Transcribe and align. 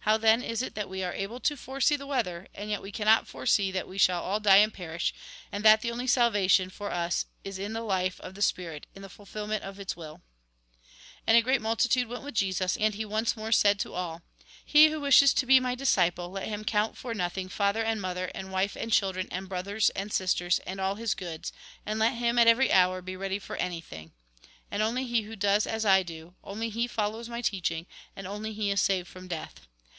How, 0.00 0.16
then, 0.18 0.40
is 0.40 0.62
it 0.62 0.76
that 0.76 0.88
we 0.88 1.02
are 1.02 1.12
able 1.12 1.40
to 1.40 1.56
foresee 1.56 1.96
the 1.96 2.06
weather, 2.06 2.46
and 2.54 2.70
yet 2.70 2.80
we 2.80 2.92
cannot 2.92 3.26
foresee 3.26 3.72
that 3.72 3.88
we 3.88 3.98
shall 3.98 4.22
all 4.22 4.38
die 4.38 4.58
and 4.58 4.72
perish, 4.72 5.12
and 5.50 5.64
that 5.64 5.80
the 5.80 5.90
only 5.90 6.06
salvation 6.06 6.70
for 6.70 6.92
us 6.92 7.26
is 7.42 7.58
in 7.58 7.72
the 7.72 7.80
life 7.80 8.20
of 8.20 8.36
the 8.36 8.40
spirit, 8.42 8.86
in 8.94 9.02
the 9.02 9.08
fulfilment 9.08 9.64
of 9.64 9.80
its 9.80 9.96
will?" 9.96 10.22
And 11.26 11.36
a 11.36 11.42
great 11.42 11.60
multitude 11.60 12.06
went 12.06 12.22
with 12.22 12.36
Jesus, 12.36 12.76
and 12.76 12.94
he 12.94 13.04
once 13.04 13.36
more 13.36 13.50
said 13.50 13.80
to 13.80 13.94
all:" 13.94 14.22
He 14.74 14.90
who 14.90 15.00
wishes 15.00 15.34
to 15.34 15.44
be 15.44 15.58
my 15.58 15.74
disciple, 15.74 16.30
let 16.30 16.46
him 16.46 16.62
count 16.64 16.96
for 16.96 17.12
nothing 17.12 17.48
father 17.48 17.82
and 17.82 18.00
mother, 18.00 18.30
and 18.32 18.52
wife 18.52 18.76
and 18.76 18.92
chil 18.92 19.10
dren, 19.12 19.26
and 19.32 19.48
brothers 19.48 19.90
and 19.90 20.12
sisters, 20.12 20.60
and 20.60 20.80
all 20.80 20.94
his 20.94 21.14
goods, 21.16 21.52
and 21.84 21.98
let 21.98 22.14
him 22.14 22.38
at 22.38 22.46
every 22.46 22.70
hour 22.70 23.02
be 23.02 23.16
ready 23.16 23.40
for 23.40 23.56
anything. 23.56 24.12
And 24.70 24.84
only 24.84 25.04
he 25.04 25.22
who 25.22 25.34
does 25.34 25.66
as 25.66 25.84
I 25.84 26.04
do, 26.04 26.36
only 26.44 26.68
he 26.70 26.86
follows 26.86 27.28
my 27.28 27.40
teaching, 27.42 27.86
and 28.14 28.24
only 28.28 28.52
he 28.52 28.70
is 28.70 28.80
saved 28.80 29.08
from 29.08 29.26
death. 29.26 29.66